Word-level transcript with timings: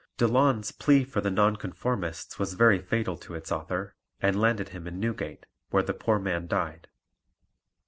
Delaune's 0.17 0.71
Plea 0.71 1.03
for 1.03 1.21
the 1.21 1.29
Nonconformists 1.29 2.39
was 2.39 2.55
very 2.55 2.79
fatal 2.79 3.17
to 3.17 3.35
its 3.35 3.51
author, 3.51 3.93
and 4.19 4.41
landed 4.41 4.69
him 4.69 4.87
in 4.87 4.99
Newgate, 4.99 5.45
where 5.69 5.83
the 5.83 5.93
poor 5.93 6.17
man 6.17 6.47
died. 6.47 6.87